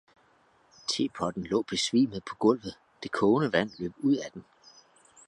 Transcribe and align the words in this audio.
Tepotten 0.87 1.43
lå 1.43 1.61
besvimet 1.63 2.23
på 2.23 2.35
gulvet, 2.35 2.79
det 3.03 3.11
kogende 3.11 3.53
vand 3.53 3.69
løb 3.77 3.93
ud 3.99 4.15
af 4.17 4.31
den. 4.31 4.45